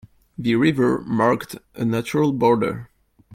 [0.35, 2.89] The river marked a natural border.